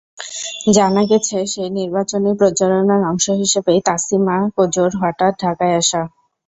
[0.73, 6.01] জানা গেছে, সেই নির্বাচনী প্রচারণার অংশ হিসেবেই তাসিমা কোজোর হঠাৎ ঢাকায় আসা।